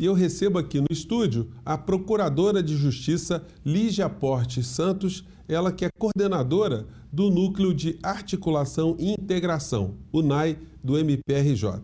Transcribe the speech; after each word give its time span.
E 0.00 0.06
eu 0.06 0.14
recebo 0.14 0.58
aqui 0.58 0.80
no 0.80 0.86
estúdio 0.90 1.50
a 1.62 1.76
Procuradora 1.76 2.62
de 2.62 2.74
Justiça 2.74 3.44
Lígia 3.62 4.08
Porte 4.08 4.62
Santos, 4.62 5.22
ela 5.46 5.70
que 5.70 5.84
é 5.84 5.90
coordenadora 5.90 6.86
do 7.12 7.28
Núcleo 7.28 7.74
de 7.74 7.98
Articulação 8.02 8.96
e 8.98 9.12
Integração, 9.12 9.96
o 10.10 10.22
NAI, 10.22 10.56
do 10.82 10.96
MPRJ. 10.96 11.82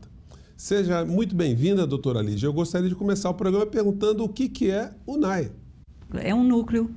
Seja 0.57 1.05
muito 1.05 1.37
bem-vinda, 1.37 1.87
doutora 1.87 2.23
Lígia. 2.23 2.47
Eu 2.47 2.55
gostaria 2.55 2.89
de 2.89 2.95
começar 2.95 3.29
o 3.29 3.35
programa 3.35 3.67
perguntando 3.67 4.25
o 4.25 4.31
que, 4.31 4.49
que 4.49 4.71
é 4.71 4.95
o 5.05 5.19
NAI. 5.19 5.53
É 6.15 6.35
um 6.35 6.43
núcleo 6.43 6.91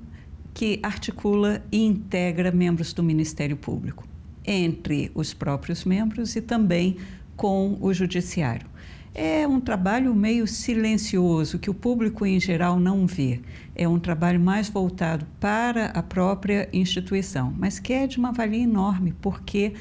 que 0.54 0.80
articula 0.82 1.62
e 1.70 1.84
integra 1.84 2.50
membros 2.50 2.94
do 2.94 3.04
Ministério 3.04 3.58
Público, 3.58 4.08
entre 4.46 5.12
os 5.14 5.34
próprios 5.34 5.84
membros 5.84 6.38
e 6.38 6.42
também 6.42 6.96
com 7.36 7.78
o 7.82 7.94
Judiciário. 7.94 8.79
É 9.14 9.48
um 9.48 9.60
trabalho 9.60 10.14
meio 10.14 10.46
silencioso 10.46 11.58
que 11.58 11.70
o 11.70 11.74
público 11.74 12.26
em 12.26 12.40
geral 12.40 12.80
não 12.80 13.08
vê. 13.08 13.42
É 13.76 13.88
um 13.88 14.00
trabalho 14.00 14.40
mais 14.40 14.70
voltado 14.70 15.26
para 15.40 15.88
a 15.88 16.04
própria 16.04 16.70
instituição, 16.72 17.54
mas 17.58 17.80
que 17.80 17.92
é 17.92 18.06
de 18.06 18.20
uma 18.20 18.32
valia 18.32 18.64
enorme, 18.64 19.16
porque 19.20 19.74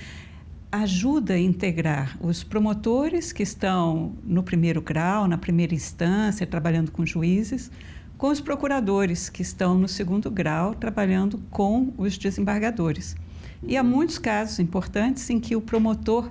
ajuda 0.73 1.35
a 1.35 1.39
integrar 1.39 2.17
os 2.21 2.43
promotores 2.43 3.33
que 3.33 3.43
estão 3.43 4.15
no 4.25 4.43
primeiro 4.43 4.81
grau, 4.81 5.29
na 5.29 5.39
primeira 5.39 5.75
instância, 5.75 6.47
trabalhando 6.47 6.91
com 6.91 7.05
juízes, 7.05 7.71
com 8.17 8.29
os 8.29 8.41
procuradores 8.41 9.29
que 9.29 9.43
estão 9.43 9.79
no 9.79 9.89
segundo 9.89 10.31
grau, 10.31 10.75
trabalhando 10.75 11.39
com 11.51 11.93
os 11.97 12.19
desembargadores. 12.19 13.15
E 13.63 13.77
há 13.77 13.83
muitos 13.83 14.19
casos 14.19 14.59
importantes 14.59 15.29
em 15.31 15.39
que 15.39 15.55
o 15.55 15.61
promotor 15.61 16.31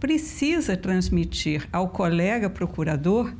precisa 0.00 0.76
transmitir 0.76 1.68
ao 1.72 1.88
colega 1.88 2.50
procurador 2.50 3.34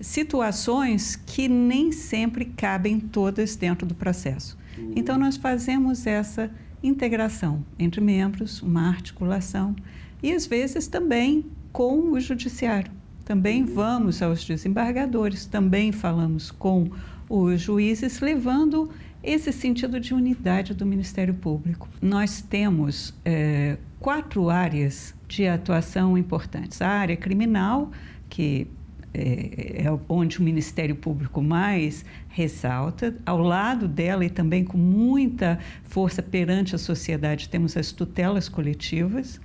situações 0.00 1.16
que 1.16 1.48
nem 1.48 1.90
sempre 1.92 2.44
cabem 2.44 3.00
todas 3.00 3.56
dentro 3.56 3.86
do 3.86 3.94
processo. 3.94 4.56
Então, 4.94 5.18
nós 5.18 5.36
fazemos 5.36 6.06
essa 6.06 6.50
integração 6.82 7.64
entre 7.78 8.00
membros, 8.00 8.62
uma 8.62 8.88
articulação 8.88 9.74
e 10.22 10.32
às 10.32 10.46
vezes 10.46 10.86
também 10.86 11.46
com 11.72 12.12
o 12.12 12.20
judiciário. 12.20 12.90
Também 13.24 13.64
vamos 13.64 14.22
aos 14.22 14.44
desembargadores, 14.44 15.46
também 15.46 15.92
falamos 15.92 16.50
com 16.50 16.90
os 17.28 17.60
juízes, 17.60 18.20
levando 18.20 18.90
esse 19.22 19.52
sentido 19.52 19.98
de 19.98 20.14
unidade 20.14 20.74
do 20.74 20.86
Ministério 20.86 21.34
Público. 21.34 21.88
Nós 22.00 22.40
temos 22.40 23.14
é, 23.24 23.76
quatro 23.98 24.48
áreas 24.48 25.14
de 25.26 25.46
atuação 25.46 26.16
importantes. 26.16 26.80
A 26.80 26.88
área 26.88 27.16
criminal, 27.16 27.90
que 28.28 28.68
é, 29.12 29.84
é, 29.84 29.98
onde 30.08 30.38
o 30.38 30.42
Ministério 30.42 30.94
Público 30.94 31.40
mais 31.42 32.04
ressalta. 32.28 33.16
Ao 33.24 33.38
lado 33.38 33.88
dela 33.88 34.24
e 34.24 34.30
também 34.30 34.62
com 34.62 34.76
muita 34.76 35.58
força 35.82 36.22
perante 36.22 36.74
a 36.74 36.78
sociedade, 36.78 37.48
temos 37.48 37.76
as 37.76 37.90
tutelas 37.90 38.48
coletivas. 38.48 39.40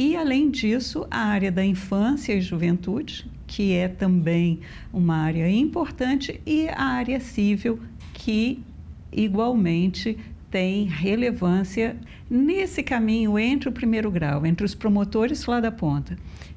E, 0.00 0.16
além 0.16 0.50
disso, 0.50 1.06
a 1.10 1.26
área 1.26 1.52
da 1.52 1.62
infância 1.62 2.32
e 2.32 2.40
juventude, 2.40 3.30
que 3.46 3.74
é 3.74 3.86
também 3.86 4.60
uma 4.90 5.14
área 5.14 5.46
importante, 5.50 6.40
e 6.46 6.70
a 6.70 6.84
área 6.84 7.20
civil, 7.20 7.78
que 8.14 8.64
igualmente 9.12 10.16
tem 10.50 10.86
relevância 10.86 11.98
nesse 12.30 12.82
caminho 12.82 13.38
entre 13.38 13.68
o 13.68 13.72
primeiro 13.72 14.10
grau, 14.10 14.46
entre 14.46 14.64
os 14.64 14.74
promotores 14.74 15.44
lá 15.44 15.60
da 15.60 15.70
ponta 15.70 16.16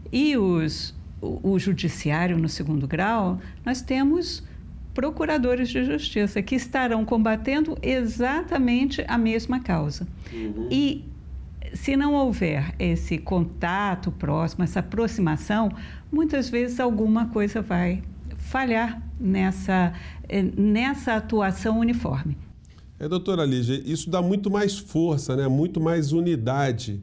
e 0.10 0.38
os, 0.38 0.96
o, 1.20 1.52
o 1.52 1.60
judiciário 1.60 2.38
no 2.38 2.48
segundo 2.48 2.88
grau, 2.88 3.42
nós 3.66 3.82
temos 3.82 4.42
procuradores 4.94 5.68
de 5.68 5.84
justiça 5.84 6.42
que 6.42 6.56
estarão 6.56 7.04
combatendo 7.04 7.78
exatamente 7.82 9.04
a 9.06 9.18
mesma 9.18 9.60
causa. 9.60 10.08
Uhum. 10.32 10.70
E 10.72 11.04
se 11.74 11.96
não 11.96 12.14
houver 12.14 12.76
esse 12.78 13.18
contato 13.18 14.12
próximo, 14.12 14.64
essa 14.64 14.80
aproximação, 14.80 15.72
muitas 16.12 16.50
vezes 16.50 16.80
alguma 16.80 17.28
coisa 17.28 17.62
vai 17.62 18.04
falhar 18.38 19.02
nessa, 19.20 19.94
eh, 20.28 20.44
nessa 20.44 21.16
atuação 21.16 21.80
uniforme. 21.80 22.38
É, 23.00 23.08
doutora 23.08 23.46
Lígia, 23.46 23.82
isso 23.86 24.10
dá 24.10 24.22
muito 24.22 24.50
mais 24.50 24.78
força, 24.78 25.36
né? 25.36 25.48
muito 25.48 25.82
mais 25.82 26.12
unidade 26.12 27.02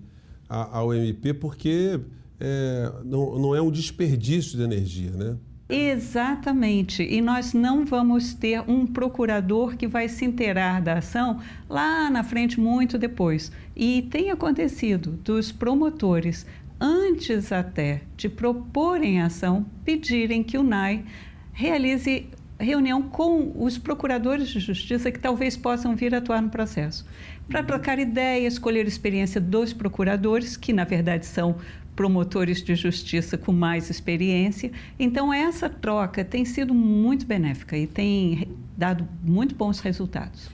ao 0.48 0.92
MP, 0.94 1.34
porque 1.34 2.00
é, 2.40 2.92
não, 3.04 3.38
não 3.38 3.54
é 3.54 3.62
um 3.62 3.70
desperdício 3.70 4.56
de 4.56 4.64
energia, 4.64 5.10
né? 5.10 5.36
Exatamente. 5.70 7.02
E 7.02 7.20
nós 7.20 7.54
não 7.54 7.84
vamos 7.84 8.34
ter 8.34 8.60
um 8.68 8.84
procurador 8.84 9.76
que 9.76 9.86
vai 9.86 10.08
se 10.08 10.24
inteirar 10.24 10.82
da 10.82 10.94
ação 10.94 11.40
lá 11.68 12.10
na 12.10 12.24
frente, 12.24 12.58
muito 12.58 12.98
depois. 12.98 13.52
E 13.76 14.02
tem 14.10 14.30
acontecido 14.30 15.12
dos 15.22 15.52
promotores, 15.52 16.44
antes 16.80 17.52
até 17.52 18.02
de 18.16 18.28
proporem 18.28 19.22
ação, 19.22 19.64
pedirem 19.84 20.42
que 20.42 20.58
o 20.58 20.62
NAI 20.64 21.04
realize 21.52 22.26
reunião 22.62 23.02
com 23.02 23.52
os 23.56 23.78
procuradores 23.78 24.48
de 24.48 24.60
justiça 24.60 25.10
que 25.10 25.18
talvez 25.18 25.56
possam 25.56 25.96
vir 25.96 26.14
atuar 26.14 26.42
no 26.42 26.50
processo, 26.50 27.04
para 27.48 27.62
trocar 27.62 27.98
ideias, 27.98 28.54
escolher 28.54 28.86
experiência 28.86 29.40
dos 29.40 29.72
procuradores, 29.72 30.56
que 30.56 30.72
na 30.72 30.84
verdade 30.84 31.26
são 31.26 31.56
promotores 31.96 32.62
de 32.62 32.74
justiça 32.74 33.36
com 33.36 33.52
mais 33.52 33.90
experiência. 33.90 34.70
Então, 34.98 35.32
essa 35.32 35.68
troca 35.68 36.24
tem 36.24 36.44
sido 36.44 36.72
muito 36.72 37.26
benéfica 37.26 37.76
e 37.76 37.86
tem 37.86 38.48
dado 38.76 39.06
muito 39.22 39.54
bons 39.54 39.80
resultados. 39.80 40.48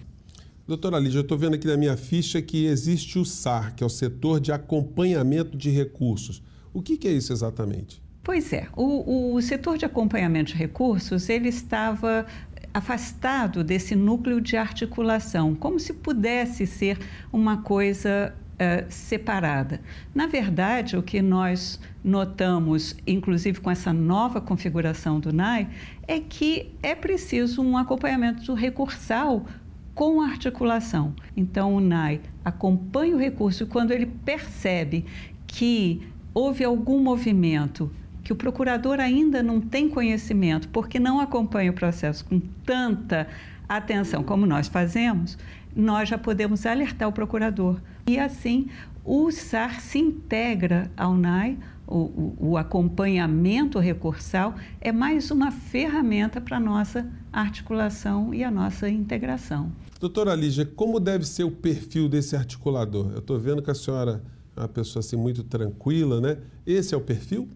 Doutora 0.66 0.98
Lígia, 0.98 1.18
eu 1.18 1.22
estou 1.22 1.38
vendo 1.38 1.54
aqui 1.54 1.68
na 1.68 1.76
minha 1.76 1.96
ficha 1.96 2.42
que 2.42 2.66
existe 2.66 3.18
o 3.18 3.24
SAR, 3.24 3.76
que 3.76 3.84
é 3.84 3.86
o 3.86 3.90
Setor 3.90 4.40
de 4.40 4.50
Acompanhamento 4.50 5.56
de 5.56 5.70
Recursos. 5.70 6.42
O 6.74 6.82
que, 6.82 6.96
que 6.96 7.06
é 7.06 7.12
isso 7.12 7.32
exatamente? 7.32 8.02
Pois 8.26 8.52
é, 8.52 8.66
o, 8.76 9.34
o 9.34 9.40
setor 9.40 9.78
de 9.78 9.84
acompanhamento 9.84 10.50
de 10.50 10.58
recursos, 10.58 11.28
ele 11.28 11.48
estava 11.48 12.26
afastado 12.74 13.62
desse 13.62 13.94
núcleo 13.94 14.40
de 14.40 14.56
articulação, 14.56 15.54
como 15.54 15.78
se 15.78 15.92
pudesse 15.92 16.66
ser 16.66 16.98
uma 17.32 17.58
coisa 17.58 18.34
uh, 18.54 18.84
separada. 18.88 19.80
Na 20.12 20.26
verdade, 20.26 20.96
o 20.96 21.04
que 21.04 21.22
nós 21.22 21.78
notamos, 22.02 22.96
inclusive 23.06 23.60
com 23.60 23.70
essa 23.70 23.92
nova 23.92 24.40
configuração 24.40 25.20
do 25.20 25.32
NAI, 25.32 25.68
é 26.08 26.18
que 26.18 26.74
é 26.82 26.96
preciso 26.96 27.62
um 27.62 27.78
acompanhamento 27.78 28.54
recursal 28.54 29.46
com 29.94 30.20
articulação. 30.20 31.14
Então, 31.36 31.76
o 31.76 31.80
NAI 31.80 32.20
acompanha 32.44 33.14
o 33.14 33.20
recurso 33.20 33.62
e 33.62 33.66
quando 33.66 33.92
ele 33.92 34.06
percebe 34.06 35.04
que 35.46 36.02
houve 36.34 36.64
algum 36.64 37.00
movimento 37.00 37.88
que 38.26 38.32
o 38.32 38.36
procurador 38.36 38.98
ainda 38.98 39.40
não 39.40 39.60
tem 39.60 39.88
conhecimento, 39.88 40.68
porque 40.70 40.98
não 40.98 41.20
acompanha 41.20 41.70
o 41.70 41.74
processo 41.74 42.24
com 42.24 42.40
tanta 42.40 43.28
atenção 43.68 44.24
como 44.24 44.44
nós 44.44 44.66
fazemos, 44.66 45.38
nós 45.76 46.08
já 46.08 46.18
podemos 46.18 46.66
alertar 46.66 47.08
o 47.08 47.12
procurador. 47.12 47.80
E 48.04 48.18
assim, 48.18 48.66
o 49.04 49.30
SAR 49.30 49.80
se 49.80 50.00
integra 50.00 50.90
ao 50.96 51.16
NAI, 51.16 51.56
o, 51.86 51.98
o, 51.98 52.36
o 52.40 52.56
acompanhamento 52.56 53.78
recursal 53.78 54.56
é 54.80 54.90
mais 54.90 55.30
uma 55.30 55.52
ferramenta 55.52 56.40
para 56.40 56.56
a 56.56 56.60
nossa 56.60 57.08
articulação 57.32 58.34
e 58.34 58.42
a 58.42 58.50
nossa 58.50 58.88
integração. 58.88 59.70
Doutora 60.00 60.34
Lígia, 60.34 60.66
como 60.66 60.98
deve 60.98 61.24
ser 61.24 61.44
o 61.44 61.50
perfil 61.52 62.08
desse 62.08 62.34
articulador? 62.34 63.12
Eu 63.12 63.20
estou 63.20 63.38
vendo 63.38 63.62
que 63.62 63.70
a 63.70 63.74
senhora 63.74 64.20
é 64.56 64.60
uma 64.62 64.68
pessoa 64.68 64.98
assim 64.98 65.14
muito 65.14 65.44
tranquila, 65.44 66.20
né? 66.20 66.38
Esse 66.66 66.92
é 66.92 66.98
o 66.98 67.00
perfil? 67.00 67.48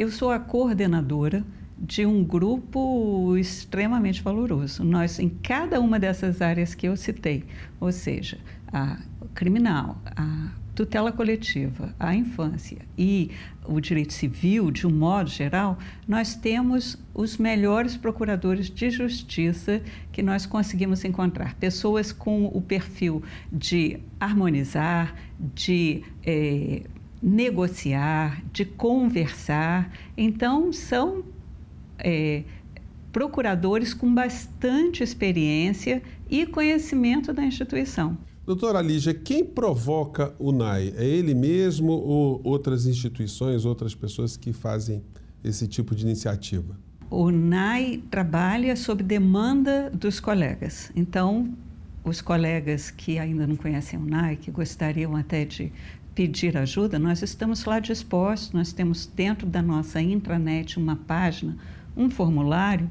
Eu 0.00 0.10
sou 0.10 0.30
a 0.30 0.38
coordenadora 0.38 1.44
de 1.78 2.06
um 2.06 2.24
grupo 2.24 3.36
extremamente 3.36 4.22
valoroso. 4.22 4.82
Nós, 4.82 5.18
em 5.18 5.28
cada 5.28 5.78
uma 5.78 6.00
dessas 6.00 6.40
áreas 6.40 6.74
que 6.74 6.88
eu 6.88 6.96
citei, 6.96 7.44
ou 7.78 7.92
seja, 7.92 8.38
a 8.72 8.96
criminal, 9.34 10.00
a 10.16 10.52
tutela 10.74 11.12
coletiva, 11.12 11.94
a 12.00 12.14
infância 12.14 12.78
e 12.96 13.30
o 13.66 13.78
direito 13.78 14.14
civil, 14.14 14.70
de 14.70 14.86
um 14.86 14.90
modo 14.90 15.28
geral, 15.28 15.78
nós 16.08 16.34
temos 16.34 16.96
os 17.12 17.36
melhores 17.36 17.94
procuradores 17.94 18.70
de 18.70 18.88
justiça 18.88 19.82
que 20.10 20.22
nós 20.22 20.46
conseguimos 20.46 21.04
encontrar. 21.04 21.56
Pessoas 21.56 22.10
com 22.10 22.46
o 22.46 22.62
perfil 22.62 23.22
de 23.52 23.98
harmonizar, 24.18 25.14
de. 25.38 26.02
Eh, 26.24 26.84
negociar, 27.22 28.42
de 28.52 28.64
conversar. 28.64 29.92
Então, 30.16 30.72
são 30.72 31.24
é, 31.98 32.44
procuradores 33.12 33.92
com 33.92 34.12
bastante 34.12 35.02
experiência 35.02 36.02
e 36.28 36.46
conhecimento 36.46 37.32
da 37.32 37.44
instituição. 37.44 38.16
Doutora 38.46 38.80
Lígia, 38.80 39.14
quem 39.14 39.44
provoca 39.44 40.34
o 40.38 40.50
NAI? 40.50 40.94
É 40.96 41.04
ele 41.04 41.34
mesmo 41.34 41.92
ou 41.92 42.40
outras 42.42 42.86
instituições, 42.86 43.64
outras 43.64 43.94
pessoas 43.94 44.36
que 44.36 44.52
fazem 44.52 45.02
esse 45.44 45.68
tipo 45.68 45.94
de 45.94 46.04
iniciativa? 46.04 46.76
o 47.10 47.30
NAI 47.30 48.02
trabalha 48.08 48.76
sob 48.76 49.02
demanda 49.02 49.90
dos 49.90 50.20
colegas. 50.20 50.92
Então, 50.94 51.52
os 52.04 52.22
colegas 52.22 52.90
que 52.90 53.18
ainda 53.18 53.46
não 53.46 53.56
conhecem 53.56 53.98
o 53.98 54.06
NAI, 54.06 54.36
que 54.36 54.50
gostariam 54.50 55.16
até 55.16 55.44
de 55.44 55.72
pedir 56.14 56.56
ajuda, 56.56 56.98
nós 56.98 57.22
estamos 57.22 57.64
lá 57.64 57.78
dispostos, 57.78 58.52
nós 58.52 58.72
temos 58.72 59.06
dentro 59.06 59.46
da 59.46 59.62
nossa 59.62 60.00
intranet 60.00 60.78
uma 60.78 60.96
página, 60.96 61.56
um 61.96 62.10
formulário 62.10 62.90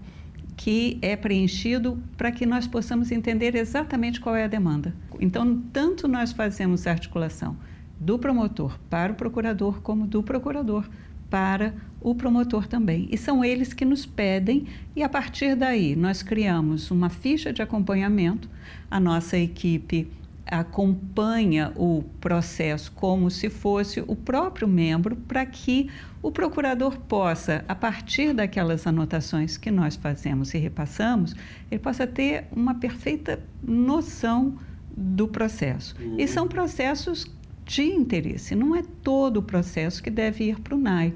que 0.55 0.97
é 1.01 1.15
preenchido 1.15 1.97
para 2.17 2.31
que 2.31 2.45
nós 2.45 2.67
possamos 2.67 3.11
entender 3.11 3.55
exatamente 3.55 4.19
qual 4.19 4.35
é 4.35 4.43
a 4.43 4.47
demanda. 4.47 4.93
Então, 5.19 5.61
tanto 5.71 6.07
nós 6.07 6.33
fazemos 6.33 6.85
articulação 6.85 7.55
do 7.99 8.19
promotor 8.19 8.77
para 8.89 9.13
o 9.13 9.15
procurador, 9.15 9.81
como 9.81 10.05
do 10.05 10.21
procurador 10.21 10.89
para 11.29 11.73
o 12.01 12.15
promotor 12.15 12.67
também. 12.67 13.07
E 13.11 13.17
são 13.17 13.43
eles 13.43 13.73
que 13.73 13.85
nos 13.85 14.05
pedem, 14.05 14.65
e 14.95 15.03
a 15.03 15.09
partir 15.09 15.55
daí 15.55 15.95
nós 15.95 16.23
criamos 16.23 16.91
uma 16.91 17.09
ficha 17.09 17.53
de 17.53 17.61
acompanhamento. 17.61 18.49
A 18.89 18.99
nossa 18.99 19.37
equipe 19.37 20.07
acompanha 20.49 21.71
o 21.75 22.03
processo 22.19 22.91
como 22.91 23.29
se 23.29 23.49
fosse 23.49 24.03
o 24.07 24.15
próprio 24.15 24.67
membro, 24.67 25.15
para 25.15 25.45
que 25.45 25.89
o 26.21 26.31
procurador 26.31 26.97
possa, 26.97 27.63
a 27.67 27.75
partir 27.75 28.33
daquelas 28.33 28.85
anotações 28.85 29.57
que 29.57 29.71
nós 29.71 29.95
fazemos 29.95 30.53
e 30.53 30.57
repassamos, 30.57 31.35
ele 31.69 31.79
possa 31.79 32.05
ter 32.05 32.45
uma 32.51 32.75
perfeita 32.75 33.39
noção 33.63 34.57
do 34.95 35.27
processo. 35.27 35.95
E 36.17 36.27
são 36.27 36.47
processos 36.47 37.25
de 37.65 37.83
interesse. 37.83 38.55
Não 38.55 38.75
é 38.75 38.83
todo 39.03 39.37
o 39.37 39.43
processo 39.43 40.01
que 40.01 40.09
deve 40.09 40.45
ir 40.45 40.59
para 40.59 40.75
o 40.75 40.77
NAI, 40.77 41.13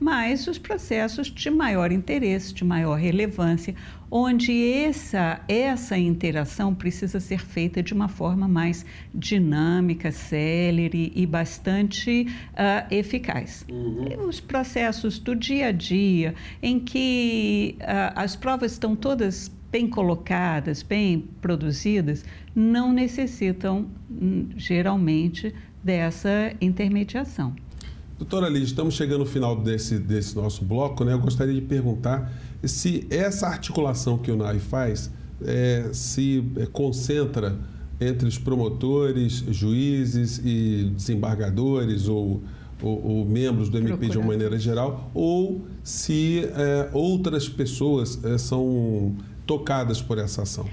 mas 0.00 0.46
os 0.46 0.58
processos 0.58 1.28
de 1.28 1.50
maior 1.50 1.90
interesse, 1.90 2.54
de 2.54 2.64
maior 2.64 2.98
relevância, 2.98 3.74
onde 4.10 4.72
essa, 4.72 5.40
essa 5.48 5.98
interação 5.98 6.74
precisa 6.74 7.20
ser 7.20 7.40
feita 7.40 7.82
de 7.82 7.92
uma 7.92 8.08
forma 8.08 8.48
mais 8.48 8.86
dinâmica, 9.14 10.10
célere 10.10 11.12
e 11.14 11.26
bastante 11.26 12.26
uh, 12.52 12.94
eficaz. 12.94 13.66
Uhum. 13.70 14.28
Os 14.28 14.40
processos 14.40 15.18
do 15.18 15.34
dia 15.34 15.66
a 15.66 15.72
dia, 15.72 16.34
em 16.62 16.78
que 16.78 17.76
uh, 17.80 18.12
as 18.14 18.36
provas 18.36 18.72
estão 18.72 18.96
todas 18.96 19.50
bem 19.70 19.86
colocadas, 19.86 20.82
bem 20.82 21.28
produzidas, 21.42 22.24
não 22.54 22.92
necessitam 22.92 23.86
hum, 24.10 24.48
geralmente 24.56 25.54
dessa 25.82 26.52
intermediação. 26.60 27.54
Doutora 28.18 28.48
Liz, 28.48 28.64
estamos 28.64 28.94
chegando 28.94 29.20
no 29.20 29.26
final 29.26 29.54
desse, 29.54 29.96
desse 29.96 30.34
nosso 30.34 30.64
bloco, 30.64 31.04
né? 31.04 31.12
Eu 31.12 31.20
gostaria 31.20 31.54
de 31.54 31.60
perguntar 31.60 32.32
se 32.64 33.06
essa 33.10 33.46
articulação 33.46 34.18
que 34.18 34.28
o 34.32 34.36
NAI 34.36 34.58
faz 34.58 35.08
é, 35.40 35.90
se 35.92 36.44
é, 36.56 36.66
concentra 36.66 37.56
entre 38.00 38.26
os 38.26 38.36
promotores, 38.36 39.44
juízes 39.50 40.40
e 40.44 40.90
desembargadores 40.96 42.08
ou, 42.08 42.42
ou, 42.82 43.06
ou 43.06 43.24
membros 43.24 43.68
do 43.68 43.78
MP 43.78 44.08
de 44.08 44.18
uma 44.18 44.26
maneira 44.26 44.58
geral, 44.58 45.12
ou 45.14 45.64
se 45.84 46.44
é, 46.44 46.90
outras 46.92 47.48
pessoas 47.48 48.18
é, 48.24 48.36
são 48.36 49.14
tocadas 49.46 50.02
por 50.02 50.18
essa 50.18 50.42
ação 50.42 50.68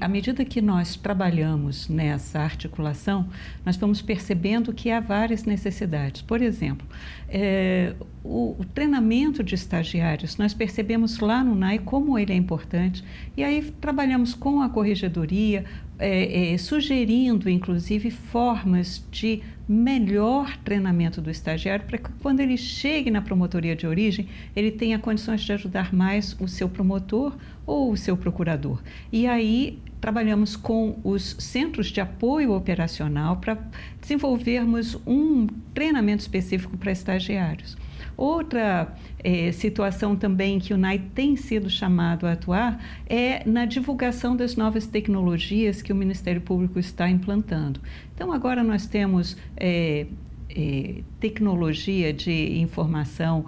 à 0.00 0.08
medida 0.08 0.44
que 0.44 0.62
nós 0.62 0.96
trabalhamos 0.96 1.88
nessa 1.88 2.40
articulação, 2.40 3.28
nós 3.64 3.76
vamos 3.76 4.00
percebendo 4.00 4.72
que 4.72 4.90
há 4.90 4.98
várias 4.98 5.44
necessidades. 5.44 6.22
Por 6.22 6.40
exemplo, 6.40 6.86
é, 7.28 7.94
o, 8.24 8.56
o, 8.58 8.64
treinamento 8.64 9.42
de 9.42 9.54
estagiários, 9.54 10.36
nós 10.36 10.54
percebemos 10.54 11.18
lá 11.18 11.44
no 11.44 11.54
NAI 11.54 11.78
como 11.78 12.18
ele 12.18 12.32
é 12.32 12.36
importante, 12.36 13.04
e 13.36 13.44
aí 13.44 13.62
trabalhamos 13.80 14.34
com 14.34 14.62
a 14.62 14.68
corregedoria, 14.68 15.64
é, 16.00 16.52
é, 16.54 16.58
sugerindo, 16.58 17.48
inclusive, 17.48 18.10
formas 18.10 19.04
de 19.10 19.42
melhor 19.68 20.56
treinamento 20.64 21.20
do 21.20 21.30
estagiário 21.30 21.84
para 21.86 21.98
que 21.98 22.10
quando 22.20 22.40
ele 22.40 22.56
chegue 22.56 23.10
na 23.10 23.22
promotoria 23.22 23.76
de 23.76 23.86
origem, 23.86 24.26
ele 24.56 24.72
tenha 24.72 24.98
condições 24.98 25.42
de 25.42 25.52
ajudar 25.52 25.94
mais 25.94 26.36
o 26.40 26.48
seu 26.48 26.68
promotor 26.68 27.36
ou 27.64 27.92
o 27.92 27.96
seu 27.96 28.16
procurador. 28.16 28.82
E 29.12 29.28
aí 29.28 29.78
trabalhamos 30.00 30.56
com 30.56 30.98
os 31.04 31.36
centros 31.38 31.88
de 31.88 32.00
apoio 32.00 32.52
operacional 32.52 33.36
para 33.36 33.58
desenvolvermos 34.00 34.98
um 35.06 35.46
treinamento 35.74 36.22
específico 36.22 36.76
para 36.76 36.90
estagiários. 36.90 37.76
Outra 38.20 38.94
é, 39.24 39.50
situação 39.50 40.14
também 40.14 40.58
que 40.58 40.74
o 40.74 40.76
NAI 40.76 40.98
tem 41.14 41.36
sido 41.36 41.70
chamado 41.70 42.26
a 42.26 42.32
atuar 42.32 42.78
é 43.06 43.42
na 43.48 43.64
divulgação 43.64 44.36
das 44.36 44.56
novas 44.56 44.86
tecnologias 44.86 45.80
que 45.80 45.90
o 45.90 45.96
Ministério 45.96 46.42
Público 46.42 46.78
está 46.78 47.08
implantando. 47.08 47.80
Então, 48.14 48.30
agora 48.30 48.62
nós 48.62 48.86
temos 48.86 49.38
é, 49.56 50.06
é, 50.50 50.96
tecnologia 51.18 52.12
de 52.12 52.60
informação 52.60 53.46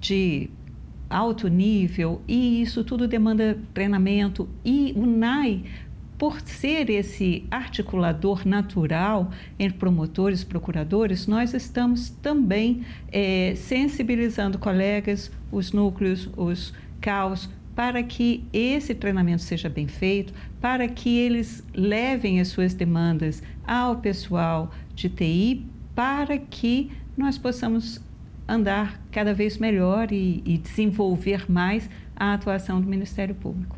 de 0.00 0.50
alto 1.10 1.48
nível 1.48 2.22
e 2.28 2.62
isso 2.62 2.84
tudo 2.84 3.08
demanda 3.08 3.58
treinamento 3.74 4.48
e 4.64 4.92
o 4.94 5.04
NAI 5.04 5.64
por 6.18 6.40
ser 6.40 6.88
esse 6.88 7.44
articulador 7.50 8.46
natural 8.46 9.30
entre 9.58 9.78
promotores 9.78 10.42
e 10.42 10.46
procuradores, 10.46 11.26
nós 11.26 11.52
estamos 11.52 12.10
também 12.10 12.82
é, 13.12 13.54
sensibilizando 13.54 14.58
colegas, 14.58 15.30
os 15.52 15.72
núcleos, 15.72 16.28
os 16.36 16.72
CAUS, 17.00 17.50
para 17.74 18.02
que 18.02 18.42
esse 18.52 18.94
treinamento 18.94 19.42
seja 19.42 19.68
bem 19.68 19.86
feito, 19.86 20.32
para 20.60 20.88
que 20.88 21.18
eles 21.18 21.62
levem 21.74 22.40
as 22.40 22.48
suas 22.48 22.72
demandas 22.72 23.42
ao 23.66 23.96
pessoal 23.96 24.70
de 24.94 25.10
TI, 25.10 25.66
para 25.94 26.38
que 26.38 26.90
nós 27.14 27.36
possamos 27.36 28.00
andar 28.48 29.02
cada 29.10 29.34
vez 29.34 29.58
melhor 29.58 30.10
e, 30.10 30.42
e 30.46 30.56
desenvolver 30.56 31.50
mais 31.50 31.90
a 32.14 32.32
atuação 32.32 32.80
do 32.80 32.86
Ministério 32.86 33.34
Público. 33.34 33.75